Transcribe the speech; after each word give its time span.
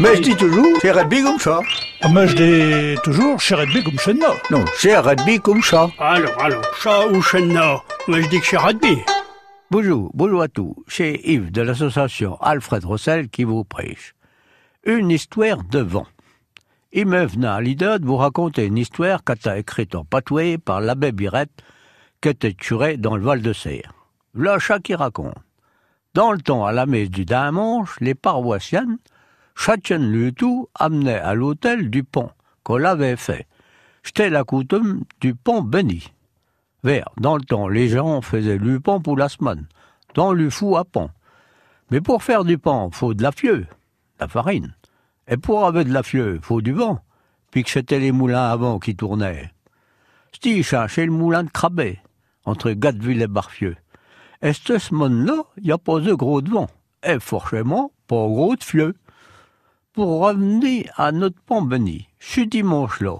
Mais 0.00 0.14
je 0.14 0.22
dis 0.22 0.36
toujours, 0.36 0.78
c'est 0.80 0.92
rugby 0.92 1.22
comme 1.22 1.40
ça. 1.40 1.60
Ah, 2.02 2.08
Mais 2.08 2.28
je 2.28 2.36
dis 2.36 3.00
toujours, 3.02 3.40
chez 3.40 3.56
Redby 3.56 3.82
comme 3.82 3.98
chez 3.98 4.14
nous. 4.14 4.20
Non, 4.48 4.64
c'est 4.76 4.96
rugby 4.96 5.40
comme 5.40 5.60
ça. 5.60 5.90
Alors, 5.98 6.40
alors, 6.40 6.62
chat 6.76 7.08
ou 7.08 7.20
chenna 7.20 7.82
Moi, 8.06 8.20
je 8.20 8.28
dis 8.28 8.38
que 8.38 8.46
c'est 8.46 8.56
rugby. 8.58 8.98
Bonjour, 9.72 10.12
bonjour 10.14 10.42
à 10.42 10.46
tous. 10.46 10.76
C'est 10.86 11.20
Yves 11.24 11.50
de 11.50 11.62
l'association 11.62 12.40
Alfred 12.40 12.84
Rossel 12.84 13.28
qui 13.28 13.42
vous 13.42 13.64
prêche. 13.64 14.14
Une 14.84 15.10
histoire 15.10 15.64
de 15.64 15.80
vent. 15.80 16.06
Il 16.92 17.06
me 17.06 17.26
venait 17.26 17.48
à 17.48 17.60
l'idée 17.60 17.98
de 17.98 18.06
vous 18.06 18.16
raconter 18.16 18.66
une 18.66 18.78
histoire 18.78 19.24
qu'a 19.24 19.34
été 19.34 19.58
écrite 19.58 19.96
en 19.96 20.04
patoué 20.04 20.58
par 20.58 20.80
l'abbé 20.80 21.10
Birette, 21.10 21.50
qui 22.20 22.28
était 22.28 22.54
tué 22.54 22.98
dans 22.98 23.16
le 23.16 23.24
Val 23.24 23.42
de 23.42 23.52
Serre. 23.52 23.92
Là, 24.34 24.60
chat 24.60 24.78
qui 24.78 24.94
raconte. 24.94 25.34
Dans 26.14 26.30
le 26.30 26.38
temps, 26.38 26.64
à 26.64 26.70
la 26.70 26.86
messe 26.86 27.10
du 27.10 27.24
dimanche, 27.24 27.96
les 28.00 28.14
paroissiennes, 28.14 28.98
tout, 30.36 30.68
amenait 30.74 31.18
à 31.18 31.34
l'hôtel 31.34 31.90
du 31.90 32.04
pont 32.04 32.30
qu'on 32.62 32.76
l'avait 32.76 33.16
fait. 33.16 33.46
C'était 34.02 34.30
la 34.30 34.44
coutume 34.44 35.04
du 35.20 35.34
pont 35.34 35.62
béni. 35.62 36.12
Vers, 36.84 37.10
dans 37.16 37.36
le 37.36 37.42
temps, 37.42 37.68
les 37.68 37.88
gens 37.88 38.20
faisaient 38.22 38.58
du 38.58 38.80
pont 38.80 39.00
pour 39.00 39.16
la 39.16 39.28
semaine, 39.28 39.66
dans 40.14 40.32
le 40.32 40.48
fou 40.48 40.76
à 40.76 40.84
pont. 40.84 41.10
Mais 41.90 42.00
pour 42.00 42.22
faire 42.22 42.44
du 42.44 42.58
pont, 42.58 42.90
faut 42.92 43.14
de 43.14 43.22
la 43.22 43.32
fieu, 43.32 43.66
la 44.20 44.28
farine. 44.28 44.74
Et 45.26 45.36
pour 45.36 45.66
avoir 45.66 45.84
de 45.84 45.92
la 45.92 46.02
fieu, 46.02 46.38
faut 46.42 46.62
du 46.62 46.72
vent, 46.72 47.00
puis 47.50 47.64
que 47.64 47.70
c'était 47.70 47.98
les 47.98 48.12
moulins 48.12 48.50
avant 48.50 48.78
qui 48.78 48.94
tournaient. 48.94 49.50
C'ti 50.32 50.62
cherchait 50.62 51.06
le 51.06 51.12
moulin 51.12 51.44
de 51.44 51.50
Crabet, 51.50 52.00
entre 52.44 52.70
Gatteville 52.70 53.22
et 53.22 53.26
Barfieux. 53.26 53.76
Et 54.42 54.52
cette 54.52 54.78
semaine-là, 54.78 55.42
y 55.60 55.72
a 55.72 55.78
pas 55.78 56.00
de 56.00 56.14
gros 56.14 56.40
de 56.40 56.50
vent, 56.50 56.68
et 57.02 57.18
forcément, 57.18 57.92
pas 58.06 58.16
gros 58.16 58.54
de 58.54 58.62
fieu. 58.64 58.94
Pour 59.98 60.20
revenir 60.20 60.92
à 60.94 61.10
notre 61.10 61.40
pont 61.40 61.60
béni, 61.60 62.06
ce 62.20 62.42
dimanche-là, 62.42 63.16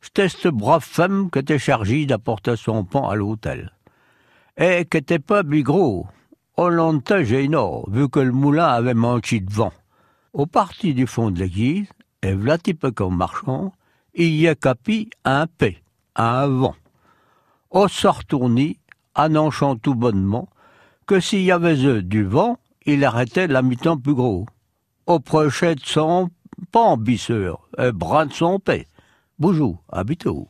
c'était 0.00 0.28
cette 0.28 0.54
brave 0.54 0.84
femme 0.84 1.28
qui 1.28 1.40
était 1.40 1.58
chargée 1.58 2.06
d'apporter 2.06 2.54
son 2.54 2.84
pain 2.84 3.02
à 3.08 3.16
l'hôtel. 3.16 3.72
Et 4.56 4.86
qui 4.88 4.98
était 4.98 5.18
pas 5.18 5.42
bi 5.42 5.64
gros. 5.64 6.06
On 6.56 6.68
l'entend 6.68 7.24
gênant, 7.24 7.82
vu 7.88 8.08
que 8.08 8.20
le 8.20 8.30
moulin 8.30 8.68
avait 8.68 8.94
manqué 8.94 9.40
de 9.40 9.52
vent. 9.52 9.72
Au 10.32 10.46
parti 10.46 10.94
du 10.94 11.08
fond 11.08 11.32
de 11.32 11.40
l'église, 11.40 11.88
et 12.22 12.32
v'là 12.32 12.58
peu 12.58 12.92
comme 12.92 13.16
marchand, 13.16 13.72
il 14.14 14.36
y 14.36 14.46
a 14.46 14.54
capi 14.54 15.10
un 15.24 15.48
paix, 15.48 15.82
un 16.14 16.46
vent. 16.46 16.76
On 17.72 17.88
s'en 17.88 18.12
retourni, 18.12 18.78
annonçant 19.16 19.74
tout 19.74 19.96
bonnement 19.96 20.48
que 21.08 21.18
s'il 21.18 21.42
y 21.42 21.50
avait 21.50 21.84
eux 21.84 22.02
du 22.02 22.22
vent, 22.22 22.56
il 22.86 23.04
arrêtait 23.04 23.48
la 23.48 23.62
mi-temps 23.62 23.98
plus 23.98 24.14
gros. 24.14 24.46
Au 25.06 25.20
prochain 25.20 25.74
de 25.74 25.80
son 25.84 26.30
pan, 26.72 26.96
bisseur, 26.96 27.68
et 27.76 27.92
bras 27.92 28.24
de 28.24 28.32
son 28.32 28.58
paix. 28.58 28.88
Bonjour, 29.38 29.84
bientôt. 30.06 30.42